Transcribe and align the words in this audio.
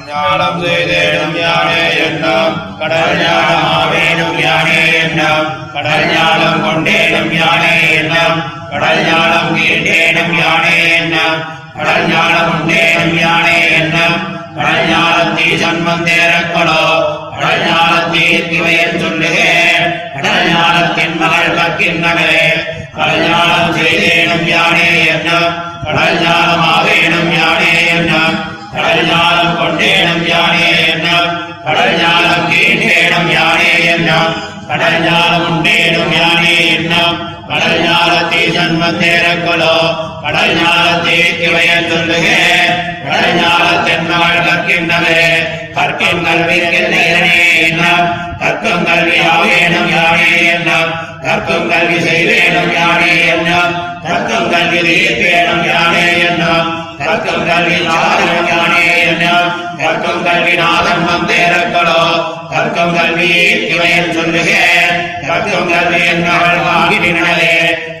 ஞானம் 0.00 0.58
செய்தேனும் 0.62 1.36
யானே 1.36 1.80
எண்ணம் 2.04 2.54
கடல் 2.80 3.16
ஞானம் 3.20 3.64
ஆவேனும் 3.72 4.38
யானே 4.40 4.78
எண்ணம் 5.00 5.46
கடல் 5.74 6.06
ஞானம் 6.12 6.62
கொண்டேனும் 6.64 7.32
யானே 7.34 7.72
எண்ணம் 7.92 8.38
கடல் 8.72 9.02
ஞானம் 9.06 9.50
கேட்டேனும் 9.56 10.34
யானே 10.38 10.76
எண்ணம் 10.92 11.40
கடல் 11.76 12.06
ஞானம் 12.08 12.52
உண்டேனும் 12.54 13.16
யானே 13.18 13.56
எண்ணம் 13.78 14.16
கடல் 14.56 14.86
ஞானத்தீ 14.88 15.48
சன்மம் 15.62 16.06
தேரக்கொடோ 16.06 16.80
கடல் 17.34 17.64
ஞானத்தை 17.66 18.24
வயல் 18.60 19.00
சொல்லுகேன் 19.02 19.84
கடல் 20.14 20.48
ஞானத்தின் 20.50 21.18
மகள் 21.20 21.56
கற்கின்றனே 21.58 22.32
கடல் 22.94 23.26
ஞானம் 23.26 23.76
செய்தேனும் 23.78 24.46
யானே 24.46 24.88
எண்ணம் 25.08 25.52
கடல் 25.84 26.18
ஞானம் 26.22 26.64
ஆவேனும் 26.68 27.32
யானே 27.32 27.72
எண்ணம் 27.90 28.38
கடல் 28.72 29.02
ஞானம் 29.08 29.56
கொண்டேனும் 29.56 30.24
யானே 30.28 30.68
என்னும் 30.86 31.28
கடல் 31.64 31.96
ஞானம் 31.98 32.46
கேட்டேனும் 32.52 33.28
யானே 33.34 33.72
என்னும் 33.92 34.32
கடல் 34.68 34.98
ஞானம் 35.04 35.44
உண்டேனும் 35.48 36.14
யானே 36.16 36.54
என்னும் 36.70 37.16
கடல் 37.50 37.80
ஞானத்தை 37.84 38.42
ஜன்மம் 38.54 38.98
தேரக்கொலோ 39.00 39.74
கடல் 40.24 40.54
ஞானத்தை 40.58 41.18
கிளையன் 41.38 41.90
சொல்லுகேன் 41.90 42.72
கடல் 43.04 43.36
ஞானத்தின் 43.40 44.06
மகள் 44.10 44.44
கற்கின்றனே 44.46 45.20
கற்கின் 45.76 46.24
கல்விக்கின்றே 46.26 47.04
என்னும் 47.62 48.06
கற்கும் 48.42 48.86
கல்வி 48.86 49.18
ஆவேனும் 49.30 49.90
யானே 49.92 50.30
என்னும் 50.54 50.92
கற்கும் 51.24 51.68
கல்வி 51.72 51.98
செய்வேனும் 52.06 52.72
யானே 52.74 53.12
என்னும் 53.34 53.74
கற்கும் 54.04 54.48
கல்வி 54.52 54.80
தீர்ப்பேனும் 54.88 55.66
யானே 55.68 56.06
என்னும் 56.22 56.70
கற்கும் 57.04 57.46
கல்வி 57.46 57.78
சாதனம் 57.86 58.48
யானே 58.50 58.84
கற்கும் 59.82 60.22
கல்வி 60.24 60.54
நாதன் 60.56 61.04
வந்தேரக்களோ 61.06 62.02
கற்கும் 62.52 62.94
கல்வி 62.96 63.30
இவையன் 63.68 64.12
சொல்லுக 64.12 64.50
கற்கும் 65.24 65.70
கல்வி 65.70 66.00
என்னவள் 66.06 66.60
வாங்கினே 66.66 67.54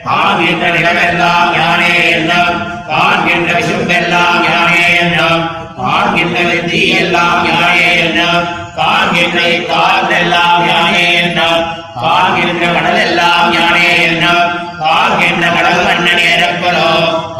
காண்கின்ற 0.06 0.66
நிலமெல்லாம் 0.68 1.50
யானே 1.56 1.92
என்னும் 2.10 2.56
காண்கின்ற 2.88 3.50
விசும்பெல்லாம் 3.58 4.40
யானே 4.46 4.82
என்னும் 4.96 5.44
காண்கின்ற 5.78 6.38
வெற்றி 6.48 6.82
எல்லாம் 6.96 7.44
யானே 7.50 7.86
என்னும் 7.98 8.48
காண்கின்ற 8.76 9.40
காற்றெல்லாம் 9.68 10.64
யானே 10.68 11.04
என்னும் 11.20 11.62
காண்கின்ற 11.98 12.64
கடல் 12.74 13.00
எல்லாம் 13.00 13.50
யானே 13.54 13.88
என்னும் 14.02 14.48
காண்கின்ற 14.80 15.46
கடல் 15.50 15.84
மன்னன் 15.84 16.24
ஏறப்பலோ 16.26 16.88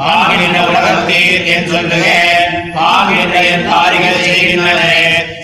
காண்கின்ற 0.02 0.58
உலகத்தீர் 0.62 1.44
என்று 1.46 1.72
சொல்லுகிறேன் 1.72 2.54
காண்கின்ற 2.74 3.36
என் 3.46 3.66
காரிகள் 3.68 4.22
செய்கின்றனே. 4.22 4.94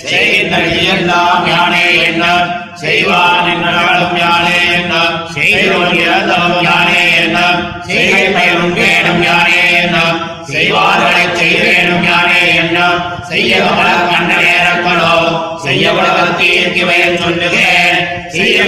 செய்கின்ற 0.04 0.56
எல்லாம் 0.88 1.44
யானே 1.46 1.84
என்னும் 2.04 2.48
செய்வான் 2.74 3.46
என்றாலும் 3.46 4.16
யானே 4.16 4.58
என்னும் 4.72 5.16
செய்தோன் 5.34 5.94
இறந்தவன் 5.98 6.58
யானே 6.62 7.00
என்னும் 7.18 7.60
செய்கை 7.86 8.26
வேணும் 8.28 9.22
யானே 9.22 9.62
செய்வார்களை 10.48 11.24
செய்வேனும் 11.34 12.04
யானே 12.04 12.42
செய்ய 13.22 13.54
செய்ய 15.64 15.90
உலகத்தீர்க்கு 15.92 16.82
சொல்லுகிறேன் 17.18 17.98
செய்ய 18.28 18.58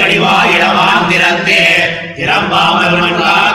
திறம்பாமல் 2.16 2.97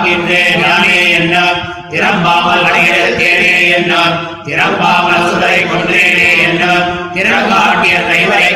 மண்காக்கின்றேன் 0.06 0.58
யானே 0.64 0.98
என்னும் 1.18 1.62
திறம்பாமல் 1.90 2.64
வழியிடத்தேனே 2.66 3.54
என்னும் 3.76 4.14
திறம்பாமல் 4.46 5.26
சுடரை 5.28 5.58
கொன்றேனே 5.66 6.28
திறங்காட்டிய 7.16 7.96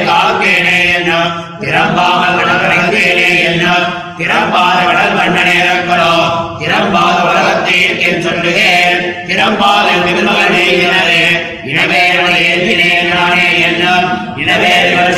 காக்கேனே 0.09 0.77
திறம்பாமல் 1.59 2.37
கடற்கரைந்தேனே 2.37 3.29
திறம்பாத 4.19 4.77
கடல் 4.85 5.17
திறம்பாத 6.59 7.17
சொல்லுகிறேன். 8.21 8.97
திறம்பாத 9.27 9.87
திருமகனே 10.05 10.65
எனவே. 10.83 11.21
ஏற்றினேன் 12.45 13.11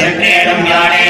சென்றேனும் 0.01 0.65
யானே 0.71 1.03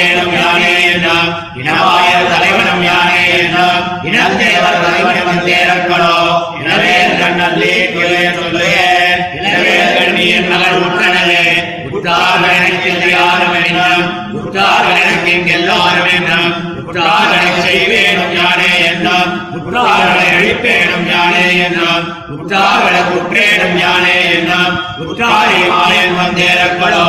காத்தேனும் 0.00 0.34
யானே 0.34 0.72
என்னும் 0.88 1.28
இனவாய 1.60 2.10
தலைவனும் 2.24 2.82
யானே 2.84 3.22
என்னும் 3.36 3.78
இனத்தேவர் 4.08 4.82
தலைவனும் 4.84 5.40
தேரங்களோ 5.46 6.12
எனவே 6.60 6.92
கண்ணல்லே 7.20 7.72
குலே 7.88 8.20
சொல்லுகிறேன் 8.36 9.24
எனவே 9.38 9.74
கண்ணியின் 9.96 10.48
மகள் 10.52 10.78
உற்றனவே. 10.80 11.42
உற்றார் 11.90 12.46
எனக்கு 12.50 13.10
யாரும் 13.10 13.56
என்னும் 13.60 14.04
உற்றார் 14.38 14.88
எனக்கு 14.94 15.34
எல்லாரும் 15.56 16.10
என்னும் 16.14 16.48
உற்றார்களை 16.82 17.50
செய்வே 17.60 17.97
யானே 18.38 18.70
என்னும் 18.84 19.32
உற்றார்களை 19.56 20.26
அழிப்பேனும் 20.32 21.08
யானே 21.10 21.44
என்னும் 21.66 22.06
உற்றார்களை 22.34 23.00
குற்றேனும் 23.08 23.78
யானே 23.80 24.16
என்னும் 24.30 24.74
உற்றாரை 25.02 25.60
மாயன் 25.70 26.16
வந்தேரக்கடோ 26.18 27.06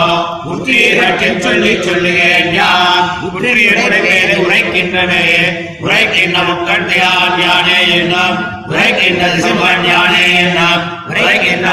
உற்றீரட்டும் 0.52 1.42
சொல்லி 1.42 1.74
சொல்லுகிறேன் 1.82 2.54
யான். 2.54 3.08
உற்றீரே 3.28 3.86
உரைக்கின்றனே. 4.40 5.24
உரைக்கின்ற 5.82 6.38
முக்கட்டையான் 6.44 7.38
யானே 7.42 7.80
என்னும் 7.96 8.38
உரைக்கின்ற 8.68 9.24
சிவன் 9.38 9.86
யானே 9.86 10.24
என்னும் 10.40 10.82
உரைக்கின்ற 11.10 11.68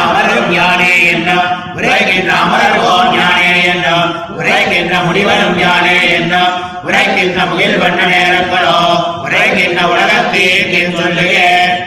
அமரும் 0.47 0.57
யானே 0.57 0.91
என்னும் 1.07 1.47
உரைக்கின்ற 1.77 2.31
அமரர்கோன் 2.37 3.15
யானே 3.15 3.49
என்னும் 3.65 4.11
உரைக்கின்ற 4.37 4.95
முடிவனும் 5.07 5.59
யானே 5.59 5.97
என்னும் 6.11 6.55
உரைக்கின்ற 6.87 7.39
முகில் 7.51 7.79
வண்ண 7.79 8.01
நேரங்களோ 8.07 8.77
உரைக்கின்ற 9.25 9.81
உலகத்தீர்க்கு 9.93 10.83
சொல்லுக 10.95 11.35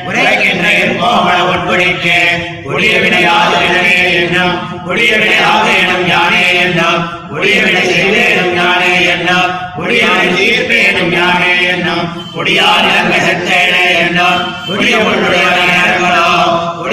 உரைக்கின்ற 0.09 0.65
கோமள 0.95 1.37
உட்படிக்கு 1.45 2.17
கொடிய 2.65 2.95
வினையாக 2.99 3.53
எனவே 3.67 3.95
என்னும் 4.17 4.57
கொடிய 4.85 5.11
வினையாக 5.15 5.65
எனும் 5.77 6.05
யானே 6.09 6.43
என்னும் 6.59 7.01
கொடிய 7.31 7.57
வினை 7.61 7.85
செய்தேனும் 7.89 8.53
யானே 8.59 8.93
என்னும் 9.13 9.49
கொடியானை 9.79 10.27
தீர்ப்பேனும் 10.35 11.13
யானே 11.13 11.53
என்னும் 11.69 12.05
கொடியார் 12.33 12.87
இலங்கை 12.87 13.21
செத்தேனே 13.21 13.85
என்னும் 13.99 14.41
கொடிய 14.67 14.95
உன்னுடைய 15.05 15.45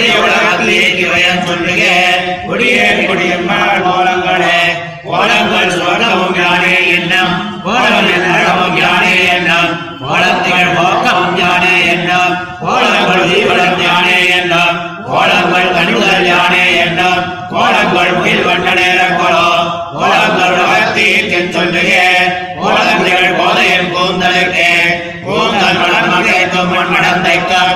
கொடிய 0.07 0.25
உலகத்தீர்க்கு 0.25 1.11
வயன் 1.11 1.47
சொல்லுக. 1.47 1.85
கொடிய 2.47 3.05
கொடிய 3.07 3.35
கோலங்களே. 3.83 4.61
கோலங்கள் 5.05 5.79
சொர்க்கமும் 5.79 6.37
யானே 6.37 6.87
என்னும். 6.87 7.63
கோலங்கள் 7.63 8.27
நரகமும் 8.27 8.77
யானே 8.77 9.29
என்னும். 9.33 9.99
கோலத்திகள் 10.01 10.75
போக்கமும் 10.75 11.37
யானே 11.37 11.87
என்னும். 11.87 12.59
கோலங்கள் 12.61 13.29
ஜீவனம் 13.29 13.81
யானே 13.81 14.37
என்னும். 14.37 15.05
கோலங்கள் 15.07 15.73
யானே 16.25 16.77
என்னும். 16.77 17.49
கோலங்கள் 17.49 18.23
வண்ண 18.45 18.75
கோலங்கள் 19.97 20.67
சொல்லுக. 21.53 22.03
கோலங்கள் 22.61 23.33
கூந்தலுக்கு. 23.95 25.05
கூந்தல் 25.23 25.79
மலர் 25.79 26.09
மகைக்கும் 26.09 26.75
மண்மடம் 26.75 27.23
உளவாய 27.23 27.76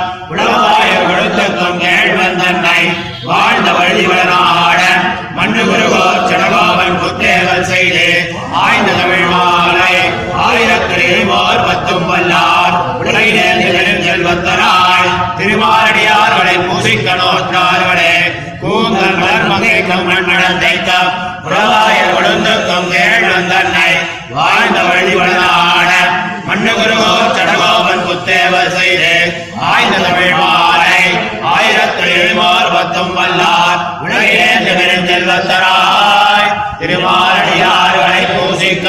ஆயிரத்திலேமோர் 11.31 11.67
பத்தும் 11.67 12.07
வல்லார். 12.11 12.77
உலகிலே 12.99 13.49
திகழும் 13.59 14.05
செல்வத்தராய். 14.07 15.11
திருமாரடியார்களை 15.39 16.57
பூசிக்க 16.67 17.09
நோற்றார்களே 17.23 18.15
கூந்தல் 18.61 19.17
மலர் 19.17 19.51
மகைக்கும் 19.51 20.07
மண்மடந்தைக்கும் 20.11 21.11
உறவாய 21.47 21.99
கொழுந்துக்கும் 22.15 22.89
கேழ்வன் 22.93 23.51
தன்னை 23.53 23.93
வாழ்ந்த 24.31 24.79
வழிவளனாடன் 24.81 26.13
மண்ணு 26.45 26.73
குருகோ 26.73 27.13
சடகோபன் 27.37 28.05
புத்தேவல் 28.09 28.77
செய்து 28.77 29.15
ஆய்ந்த 29.61 29.97
தமிழ் 29.99 30.35
மாலை. 30.35 31.19
ஆயிரத்து 31.43 32.05
எழுமார் 32.17 32.73
பத்தும் 32.73 33.15
வல்லார். 33.19 33.81
உலகிலே 34.01 34.51
திகழும் 34.65 35.09
செல்வத்தராய். 35.09 36.51
திருமாரடியார்களை 36.81 38.23
பூசிக்க 38.33 38.87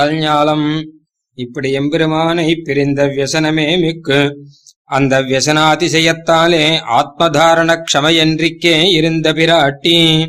கடல் 0.00 0.18
ஞாலம் 0.18 0.84
இப்படி 1.34 1.72
எம்பெருமானை 1.72 2.54
பிரிந்த 2.54 3.06
வியசனமே 3.06 3.80
மிக்கு. 3.80 4.36
அந்த 4.84 5.22
வியசனாதிசயத்தாலே 5.22 6.78
ஆத்மதாரண 7.00 7.82
க்ஷமையன்றிக்கே 7.82 8.82
இருந்த 8.90 9.32
பிராட்டி. 9.32 10.26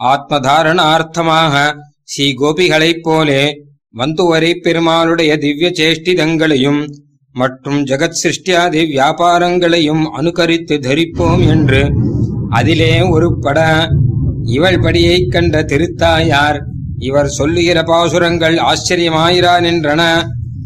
ஆத்மதாரணார்த்தமாக 0.00 1.74
ஸ்ரீ 2.02 2.34
கோபிகளைப் 2.34 3.02
போலே 3.02 3.62
வந்துவரை 3.98 4.52
பெருமாளுடைய 4.64 5.38
திவ்ய 5.38 5.70
சேஷ்டிதங்களையும் 5.70 6.86
மற்றும் 7.32 7.84
ஜெகத் 7.84 8.18
சிருஷ்டியாதி 8.22 8.86
வியாபாரங்களையும் 8.86 10.02
அனுகரித்து 10.02 10.78
தரிப்போம் 10.78 11.48
என்று. 11.48 11.92
அதிலே 12.50 13.00
ஒரு 13.00 13.38
பட 13.38 13.88
இவள் 14.44 14.80
படியைக் 14.80 15.30
கண்ட 15.30 15.62
திருத்தாயார் 15.62 16.64
இவர் 17.00 17.28
சொல்லுகிற 17.28 17.82
பாசுரங்கள் 17.82 18.56
ஆச்சரியமாயிரா 18.56 19.54
நின்றன 19.66 20.02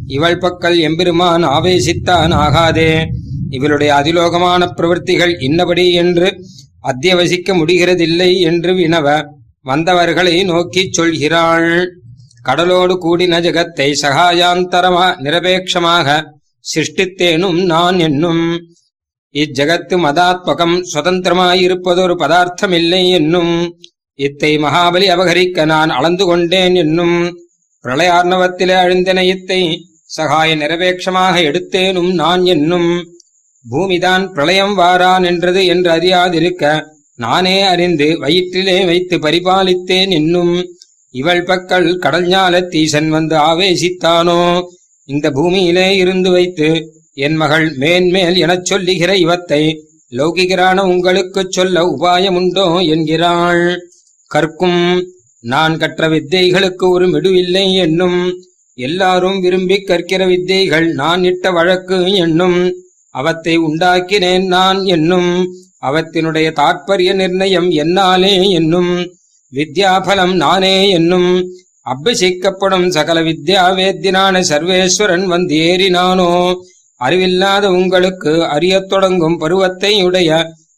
இவள் 0.07 0.39
பக்கல் 0.39 0.79
எம்பெருமான் 0.79 1.45
ஆவேசித்தான் 1.45 2.33
ஆகாதே. 2.45 3.05
இவளுடைய 3.51 3.95
அதிலோகமான 3.95 4.67
பிரவൃத்திகள் 4.77 5.33
இன்னபடி 5.41 5.93
என்று 5.93 6.29
அத்தியவசிக்க 6.83 7.53
முடிகிறதில்லை 7.53 8.41
என்று 8.41 8.73
வினவ 8.73 9.27
வந்தவர்களை 9.63 10.45
நோக்கிச் 10.45 11.01
சொல்கிறாள். 11.01 11.87
கடலோடு 12.43 12.95
கூடின 12.95 13.41
ஜெகத்தை 13.41 13.95
சகாயாந்தரமா 14.03 15.07
நிரபேட்சமாக 15.19 16.25
சிருஷ்டித்தேனும் 16.75 17.65
நான் 17.65 17.99
என்னும். 17.99 18.45
இஜகத்து 19.35 19.97
மதாத்மகம் 20.07 20.77
சுதந்திரமாயிருப்பதொரு 20.95 22.17
பதார்த்தமில்லை 22.19 23.11
என்னும். 23.11 23.79
இத்தை 24.19 24.59
மகாபலி 24.59 25.07
அபகரிக்க 25.09 25.65
நான் 25.65 25.91
அளந்து 25.91 26.25
கொண்டேன் 26.27 26.75
என்னும் 26.75 27.17
பிரளயார்ணவத்திலே 27.85 28.75
அழிந்தன 28.75 29.23
இத்தை 29.25 29.83
சகாய 30.07 30.57
நிரபேட்சமாக 30.57 31.37
எடுத்தேனும் 31.41 32.13
நான் 32.13 32.45
என்னும் 32.45 33.03
பூமிதான் 33.71 34.33
பிரளயம் 34.33 34.79
வாரான் 34.79 35.25
என்றது 35.27 35.67
என்று 35.67 35.91
அறியாதிருக்க 35.91 36.83
நானே 37.17 37.63
அறிந்து 37.63 38.19
வயிற்றிலே 38.19 38.87
வைத்து 38.87 39.19
பரிபாலித்தேன் 39.19 40.11
என்னும் 40.11 40.65
இவள் 41.11 41.43
பக்கல் 41.43 41.99
கடல் 41.99 42.27
ஞாலத்தீசன் 42.27 43.09
வந்து 43.09 43.37
ஆவேசித்தானோ? 43.37 44.63
இந்த 45.09 45.31
பூமியிலே 45.31 45.97
இருந்து 45.97 46.31
வைத்து 46.31 46.69
என் 47.15 47.35
மகள் 47.35 47.77
மேன்மேல் 47.77 48.37
எனச் 48.37 48.65
சொல்லுகிற 48.65 49.17
இவத்தை 49.17 49.63
லௌகிகரான 50.13 50.81
உங்களுக்குச் 50.81 51.51
சொல்ல 51.51 51.83
உபாயமுண்டோ? 51.83 52.89
என்கிறாள். 52.89 53.65
கற்கும். 54.35 54.83
நான் 55.45 55.75
கற்ற 55.79 56.09
வித்தைகளுக்கு 56.09 56.87
ஒரு 56.89 57.07
மிடுவில்லை 57.07 57.73
என்னும். 57.73 58.21
எல்லாரும் 58.79 59.41
விரும்பி 59.41 59.77
கற்கிற 59.81 60.27
வித்தைகள் 60.27 60.87
நான் 60.93 61.25
இட்ட 61.25 61.51
வழக்கு 61.51 61.99
என்னும். 62.15 62.59
அவத்தை 63.15 63.55
உண்டாக்கினேன் 63.67 64.47
நான் 64.47 64.85
என்னும். 64.85 65.33
அவத்தினுடைய 65.87 66.53
தாற்பரிய 66.53 67.11
நிர்ணயம் 67.15 67.69
என்னாலே 67.71 68.33
என்னும். 68.51 68.93
வித்யாபலம் 69.53 70.35
நானே 70.35 70.77
என்னும். 70.91 71.31
அபிஷேக்கப்படும் 71.87 72.89
சகல 72.89 73.21
வித்யா 73.21 73.65
வேத்தினான 73.79 74.41
சர்வேஸ்வரன் 74.51 75.25
வந்து 75.25 75.55
ஏறினானோ 75.71 76.31
அறிவில்லாத 77.01 77.71
உங்களுக்கு 77.71 78.33
அறியத் 78.45 78.89
தொடங்கும் 78.89 79.39
பருவத்தை 79.39 80.03
உடைய 80.03 80.31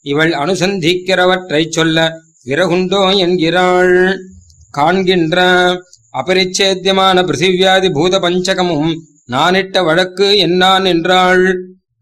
இவள் 0.04 0.32
அனுசந்திக்கிறவற்றைச் 0.32 1.74
சொல்ல 1.78 1.98
விறகுண்டோ 2.46 3.02
என்கிறாள். 3.18 3.96
காண்கின்ற 4.70 5.36
அபரிச்சேத்தியமான 6.14 7.22
பிருத்திவியாதி 7.22 7.88
பூத 7.90 8.18
பஞ்சகமும் 8.18 8.90
நானிட்ட 9.32 9.84
வழக்கு 9.84 10.26
என்னான் 10.38 10.84
என்றாள். 10.84 11.44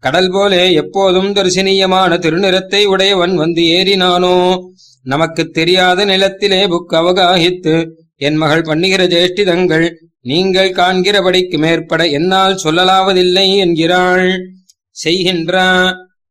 கடல் 0.03 0.31
போலே 0.31 0.63
எப்போதும் 0.73 1.29
தரிசனீயமான 1.33 2.17
திருநிறத்தை 2.17 2.81
உடையவன் 2.85 3.35
வந்து 3.35 3.61
ஏறினானோ? 3.77 4.37
நமக்கு 5.05 5.43
தெரியாத 5.49 6.05
நிலத்திலே 6.05 6.61
புக் 6.67 6.93
அவகாகித்து 6.99 7.75
என் 8.17 8.35
மகள் 8.35 8.61
பண்ணுகிற 8.61 9.03
ஜேஷ்டிதங்கள் 9.05 9.87
நீங்கள் 10.21 10.71
காண்கிறபடிக்கு 10.71 11.57
மேற்பட 11.57 12.03
என்னால் 12.09 12.61
சொல்லலாவதில்லை 12.63 13.47
என்கிறாள். 13.55 14.27
செய்கின்ற 14.95 15.55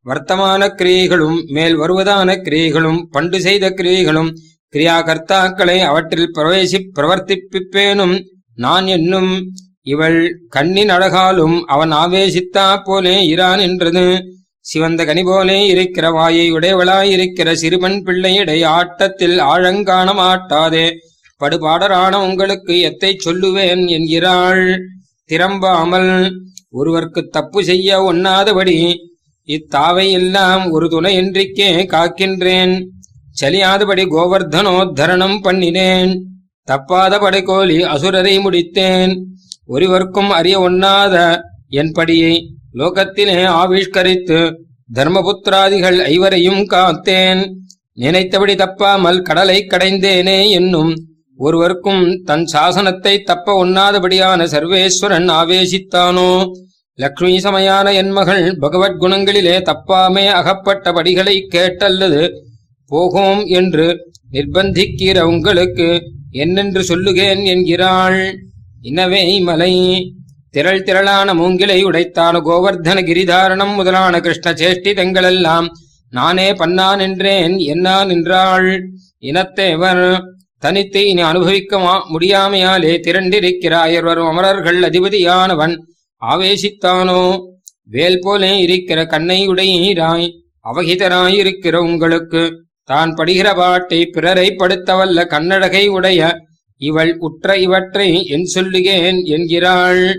வர்த்தமான 0.07 0.63
கிரியைகளும் 0.79 1.39
மேல் 1.47 1.77
வருவதான 1.79 2.31
கிரியைகளும் 2.47 3.01
பண்டு 3.11 3.39
செய்த 3.41 3.69
கிரியைகளும் 3.71 4.31
கிரியாகர்த்தாக்களை 4.75 5.79
அவற்றில் 5.81 6.33
பிரவேசி 6.35 6.79
பிரவர்த்திப்பிப்பேனும் 6.97 8.17
நான் 8.57 8.87
என்னும் 8.87 9.33
இவள் 9.83 10.19
கண்ணின் 10.49 10.89
அழகாலும் 10.89 11.57
அவன் 11.65 11.93
ஆவேசித்தா 11.93 12.67
போலே 12.85 13.17
இரான் 13.35 13.61
என்றது. 13.61 14.05
சிவந்த 14.65 15.01
கனி 15.05 15.23
போலே 15.25 15.57
இருக்கிற 15.67 16.07
வாயை 16.11 16.47
உடையவளாயிருக்கிற 16.53 17.49
சிறுவன் 17.53 17.97
பிள்ளையிடை 18.07 18.59
ஆட்டத்தில் 18.77 19.37
ஆழங்காண 19.53 20.09
மாட்டாதே 20.13 20.87
படுபாடரான 21.41 22.15
உங்களுக்கு 22.29 22.75
எத்தை 22.81 23.11
சொல்லுவேன் 23.25 23.83
என்கிறாள். 23.97 24.65
திரம்பாமல் 25.31 26.13
ஒருவர்க்கு 26.73 27.21
தப்பு 27.37 27.61
செய்ய 27.65 27.99
ஒண்ணாதபடி 28.03 28.77
இத்தாவை 29.47 30.13
எல்லாம் 30.13 30.71
ஒரு 30.71 30.87
துணையின்றிக்கே 30.87 31.71
காக்கின்றேன். 31.95 32.85
சலியாதபடி 33.41 34.05
கோவர்தனோத்தரணம் 34.05 35.39
பண்ணினேன். 35.45 36.13
தப்பாதபடி 36.69 37.43
கோலி 37.43 37.77
அசுரரை 37.83 38.35
முடித்தேன். 38.41 39.13
ஒருவர்க்கும் 39.67 40.31
அறிய 40.31 40.61
ஒண்ணாத 40.61 41.41
என்படியை 41.71 42.35
லோகத்திலே 42.75 43.37
ஆவிஷ்கரித்து 43.61 44.55
தர்மபுத்திராதிகள் 44.95 45.99
ஐவரையும் 46.15 46.63
காத்தேன். 46.71 47.43
நினைத்தபடி 47.93 48.55
தப்பாமல் 48.55 49.23
கடலை 49.23 49.67
கடைந்தேனே 49.67 50.51
என்னும் 50.51 50.93
ஒருவர்க்கும் 51.37 52.23
தன் 52.25 52.47
சாசனத்தை 52.53 53.23
தப்ப 53.23 53.65
ஒண்ணாதபடியான 53.65 54.47
சர்வேஸ்வரன் 54.55 55.29
ஆவேசித்தானோ? 55.41 56.31
லக்ஷ்மி 56.99 57.39
சமையான 57.39 57.95
என் 57.95 58.11
மகள் 58.11 58.59
பகவத் 58.59 59.01
குணங்களிலே 59.01 59.57
தப்பாமே 59.61 60.27
அகப்பட்ட 60.31 60.93
படிகளை 60.93 61.49
கேட்டல்லது. 61.55 62.23
போகும் 62.91 63.45
என்று 63.51 63.87
நிர்பந்திக்கிற 64.33 65.21
உங்களுக்கு 65.23 65.89
என்னென்று 66.33 66.83
சொல்லுகேன் 66.83 67.45
என்கிறாள். 67.45 68.21
இனவே 68.83 69.41
மலை. 69.43 69.73
திரள் 70.51 70.83
திரளான 70.83 71.35
மூங்கிலை 71.35 71.85
உடைத்தான 71.85 72.41
கோவர்தன 72.41 73.01
கிரிதாரணம் 73.03 73.75
முதலான 73.75 74.21
கிருஷ்ண 74.21 74.53
சேஷ்டிதங்களெல்லாம் 74.53 75.67
நானே 76.13 76.53
பன்னான் 76.53 77.01
என்றேன் 77.01 77.59
என்னா 77.67 78.05
நின்றாள் 78.05 78.69
இனத்தேவர் 79.23 80.05
தனித்து 80.59 81.09
இனி 81.09 81.23
அனுபவிக்க 81.23 81.79
மா- 81.79 82.05
முடியாமையாலே 82.13 83.01
திரண்டிருக்கிறாயர் 83.01 84.03
வரும் 84.03 84.27
அமரர்கள் 84.27 84.83
அதிபதியானவன் 84.83 85.75
ஆவேசித்தானோ? 86.31 87.39
வேல் 87.85 88.19
போலே 88.23 88.59
இருக்கிற 88.59 89.07
கண்ணை 89.07 89.49
உடையீராய் 89.49 90.29
அவகிதராயிருக்கிற 90.65 91.75
உங்களுக்கு. 91.75 92.43
தான் 92.85 93.15
படுகிற 93.15 93.55
பாட்டை 93.55 94.07
பிறரை 94.07 94.49
படுத்தவல்ல 94.49 95.27
கண்ணழகை 95.27 95.87
உடைய 95.89 96.39
இவள் 96.77 97.17
உற்ற 97.19 97.57
இவற்றை 97.59 98.27
என் 98.27 98.49
சொல்லுகேன் 98.55 99.25
என்கிறாள். 99.25 100.15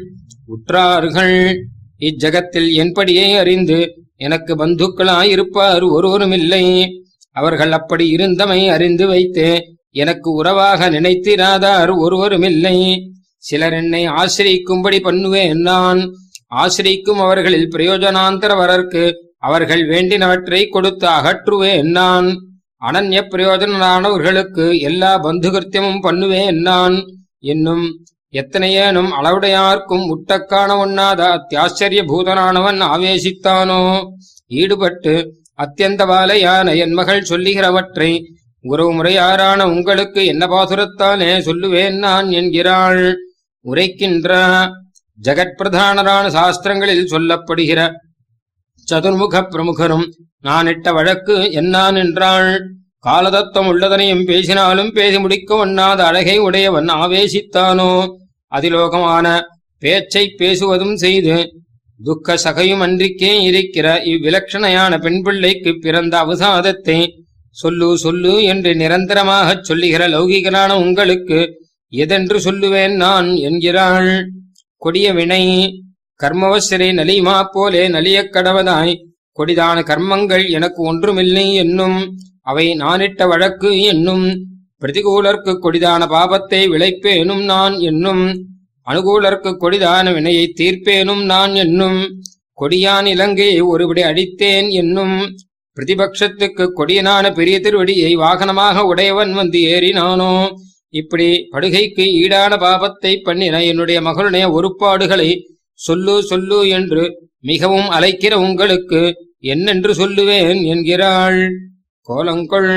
உற்றார்கள் 0.47 1.57
இஜகத்தில் 1.99 2.73
என்படியே 2.73 3.33
அறிந்து 3.33 3.79
எனக்கு 4.15 4.55
பந்துக்களாயிருப்பார் 4.55 5.83
ஒருவருமில்லை. 5.89 6.65
அவர்கள் 7.31 7.71
அப்படி 7.71 8.15
இருந்தமை 8.15 8.67
அறிந்து 8.67 9.07
வைத்து 9.07 9.47
எனக்கு 9.91 10.31
உறவாக 10.31 10.89
நினைத்திராதார் 10.89 11.97
ஒருவருமில்லை. 11.97 12.77
சிலர் 13.47 13.73
என்னை 13.73 14.01
ஆசிரிக்கும்படி 14.21 14.99
பண்ணுவேன் 14.99 15.59
நான். 15.69 16.01
ஆசிரிக்கும் 16.61 17.19
அவர்களில் 17.19 17.71
பிரயோஜனாந்தரவரர்க்கு 17.75 19.03
அவர்கள் 19.39 19.83
வேண்டினவற்றை 19.87 20.61
கொடுத்து 20.69 21.07
அகற்றுவேன் 21.07 21.89
நான். 21.99 22.27
அனன்ய 22.81 23.19
பிரயோஜனானவர்களுக்கு 23.33 24.65
எல்லா 24.79 25.11
பந்துகிருத்தியமும் 25.23 26.01
பண்ணுவேன் 26.01 26.57
நான். 26.61 26.95
என்னும் 27.53 27.85
எத்தனையேனும் 28.33 29.11
அளவுடையார்க்கும் 29.17 30.05
முட்டக்கான 30.09 30.71
ஒண்ணாத 30.83 31.21
அத்தியாச்சரிய 31.37 32.01
பூதனானவன் 32.11 32.79
ஆவேசித்தானோ? 32.93 33.81
ஈடுபட்டு 34.61 35.13
அத்தியந்த 35.63 36.03
பாலையான 36.05 36.73
என் 36.83 36.95
மகள் 36.99 37.29
சொல்லுகிறவற்றை 37.29 38.09
உறவு 38.65 38.91
முறையாரான 38.93 39.67
உங்களுக்கு 39.67 40.21
என்ன 40.25 40.43
பாசுரத்தானே 40.45 41.31
சொல்லுவேன் 41.47 41.95
நான் 42.05 42.27
என்கிறாள். 42.31 43.03
உரைக்கின்ற 43.65 44.31
ஜெகட்பிரதானரான 45.19 46.25
சாஸ்திரங்களில் 46.27 47.11
சொல்லப்படுகிற 47.11 47.81
சதுர்முக 48.87 49.35
பிரமுகரும் 49.49 50.07
நான் 50.41 50.67
இட்ட 50.67 50.87
வழக்கு 50.93 51.51
என்னான் 51.51 51.95
என்றாள். 51.95 52.49
காலதத்துவம் 52.99 53.69
உள்ளதனையும் 53.71 54.23
பேசினாலும் 54.25 54.91
பேசி 54.91 55.17
முடிக்க 55.19 55.65
ஒண்ணாத 55.65 55.99
அழகை 56.01 56.37
உடையவன் 56.37 56.89
ஆவேசித்தானோ? 56.95 57.91
அதிலோகமான 58.51 59.25
பேச்சை 59.81 60.25
பேசுவதும் 60.39 60.95
செய்து 60.95 61.35
துக்க 61.99 62.37
சகையும் 62.37 62.79
அன்றிக்கே 62.79 63.31
இருக்கிற 63.41 63.87
இவ்விலட்சணையான 64.03 64.93
பெண் 65.01 65.21
பிள்ளைக்கு 65.21 65.71
பிறந்த 65.81 66.13
அவசாதத்தை 66.25 66.97
சொல்லு 67.55 67.97
சொல்லு 67.97 68.43
என்று 68.43 68.71
நிரந்தரமாகச் 68.73 69.63
சொல்லுகிற 69.63 70.07
லௌகிகரான 70.07 70.71
உங்களுக்கு 70.77 71.39
எதென்று 71.95 72.37
சொல்லுவேன் 72.43 72.95
நான் 72.95 73.27
என்கிறாள். 73.27 74.27
கொடிய 74.77 75.13
வினை 75.13 75.71
கர்மவசரே 76.23 76.93
நலியுமா 76.93 77.43
போலே 77.51 77.87
நலியக் 77.87 78.33
கடவதாய். 78.33 78.95
கொடிதான 79.37 79.79
கர்மங்கள் 79.81 80.49
எனக்கு 80.49 80.83
ஒன்றுமில்லை 80.83 81.53
என்னும் 81.53 82.17
அவை 82.41 82.73
நானிட்ட 82.73 83.27
வழக்கு 83.27 83.81
என்னும். 83.81 84.27
பிரதிகூலர்க்கு 84.81 85.57
கொடிதான 85.61 86.05
பாபத்தை 86.05 86.67
விளைப்பேனும் 86.67 87.43
நான் 87.43 87.79
என்னும். 87.79 88.47
அனுகூலர்க்கு 88.85 89.57
கொடிதான 89.57 90.13
வினையை 90.13 90.53
தீர்ப்பேனும் 90.57 91.23
நான் 91.23 91.55
என்னும். 91.55 92.21
கொடியான் 92.61 93.05
இலங்கையை 93.05 93.61
ஒருபடி 93.61 94.01
அடித்தேன் 94.01 94.69
என்னும். 94.69 95.35
பிரதிபக்ஷத்துக்கு 95.75 96.67
கொடியனான 96.75 97.33
பெரிய 97.33 97.59
திருவடியை 97.59 98.15
வாகனமாக 98.15 98.79
உடையவன் 98.79 99.33
வந்து 99.33 99.59
ஏறினானோ. 99.59 100.53
இப்படி 100.95 101.27
படுகைக்கு 101.53 102.03
ஈடான 102.21 102.53
பாபத்தை 102.57 103.13
பண்ணின 103.23 103.61
என்னுடைய 103.63 103.99
மகளுடைய 104.01 104.45
ஒருப்பாடுகளை 104.51 105.29
சொல்லு 105.79 106.15
சொல்லு 106.23 106.59
என்று 106.69 107.03
மிகவும் 107.41 107.89
அலைக்கிற 107.89 108.33
உங்களுக்கு 108.39 109.01
என்னென்று 109.45 109.91
சொல்லுவேன் 109.93 110.59
என்கிறாள். 110.65 111.41
கோலங்கொள் 112.09 112.71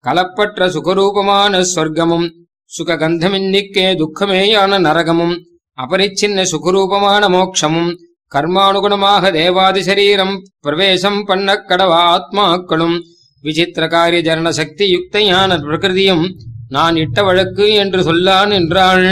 கலப்பற்ற 0.00 0.66
சுகரூபமான 0.68 1.62
சொர்க்கமும் 1.74 2.26
சுககந்தமின்னிக்கே 2.70 3.86
துக்கமேயான 3.92 4.78
நரகமும் 4.78 5.36
அபரிச்சின்ன 5.78 6.44
சுகரூபமான 6.52 7.22
மோட்சமும் 7.28 7.90
கர்மானுகுணமாக 8.32 9.32
தேவாதி 9.32 9.82
சரீரம் 9.82 10.34
பிரவேசம் 10.60 11.20
பண்ண 11.24 11.56
கடவ 11.62 11.92
ஆத்மாக்களும் 12.10 12.96
விசித்திர 13.44 13.84
காரிய 13.86 14.20
ஜரண 14.20 14.48
சக்தி 14.50 14.86
யுக்தையான 14.92 15.56
பிரகிருதியும் 15.58 16.24
நான் 16.70 16.96
இட்ட 16.96 17.22
வழக்கு 17.22 17.66
என்று 17.74 18.00
சொல்லான் 18.02 18.52
என்றாள் 18.52 19.06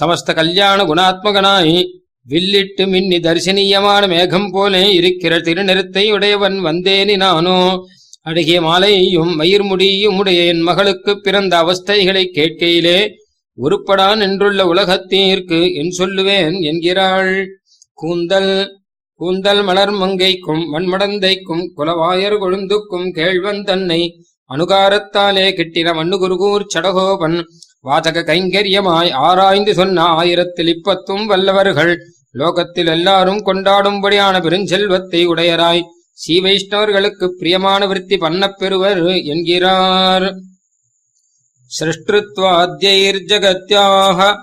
சமஸ்த 0.00 0.34
கல்யாண 0.34 0.78
குணாத்மகனாய் 0.84 1.74
வில்லிட்டு 2.26 2.84
மின்னி 2.88 3.18
தரிசனீயமான 3.18 4.02
மேகம் 4.08 4.48
போலே 4.50 4.84
இருக்கிற 4.92 5.34
திருநிறத்தை 5.38 6.04
உடையவன் 6.12 6.56
வந்தேனி 6.60 7.16
நானோ. 7.16 7.58
அழகிய 8.22 8.58
மாலையையும் 8.60 9.32
மயிர் 9.34 9.62
முடியும் 9.62 10.18
உடைய 10.18 10.42
என் 10.44 10.60
மகளுக்கு 10.60 11.12
பிறந்த 11.20 11.54
அவஸ்தைகளை 11.64 12.24
கேட்கையிலே 12.36 12.98
உருப்படான் 13.58 14.20
என்றுள்ள 14.26 14.62
உலகத்தீர்க்கு 14.72 15.60
என் 15.74 15.92
சொல்லுவேன் 15.98 16.56
என்கிறாள். 16.62 17.34
கூந்தல் 17.98 18.54
கூந்தல் 19.20 19.62
மலர் 19.62 19.94
மங்கைக்கும் 19.94 20.62
மண்மடந்தைக்கும் 20.72 21.64
குலவாயர் 21.74 22.38
கொழுந்துக்கும் 22.38 23.06
கேழ்வன் 23.10 23.60
தன்னை 23.64 24.00
அணுகாரத்தாலே 24.50 25.54
கிட்டின 25.58 25.94
மண்ணு 25.94 26.18
குருகூர் 26.18 26.64
சடகோபன் 26.74 27.44
வாதக 27.80 28.30
கைங்கரியமாய் 28.30 29.10
ஆராய்ந்து 29.26 29.74
சொன்ன 29.74 30.14
ஆயிரத்தில் 30.18 30.74
இப்பத்தும் 30.74 31.24
வல்லவர்கள் 31.24 31.98
லோகத்தில் 32.34 32.86
எல்லாரும் 32.86 33.46
கொண்டாடும்படியான 33.46 34.40
பெருஞ்செல்வத்தை 34.40 35.32
உடையராய் 35.32 35.82
ஸ்ரீ 36.14 36.40
வைஷ்ணவர்களுக்கு 36.40 37.30
பிரியமான 37.38 37.86
விற்பி 37.86 38.18
பண்ணப் 38.18 38.58
பெறுவர் 38.58 39.24
என்கிறார். 39.24 40.34
சிருஷ்டுத்வாத்யைர்ஜகத்யாக 41.70 44.34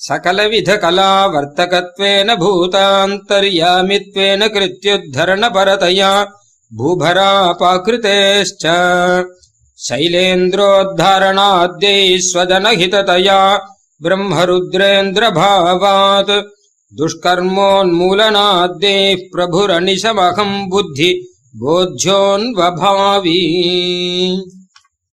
சகலவித 0.00 0.78
கலா 0.78 1.26
வர்த்தகத்வேன 1.34 2.36
பூதாந்தர்யாமித்வேன 2.42 4.48
கிருத்யுத்தரண 4.54 5.42
பரதயா 5.56 6.12
பூபராபாகிருதேஷ்ட 6.72 8.64
शैलेन्द्रोद्धारणाद्यैः 9.78 12.20
स्वजनहिततया 12.20 13.40
ब्रह्मरुद्रेन्द्रभावात् 14.02 16.30
दुष्कर्मोन्मूलनाद्यैः 16.98 19.20
प्रभुरनिशमहम् 19.32 20.68
बुद्धि 20.70 21.10
बोध्योऽन्वभावी। 21.56 23.40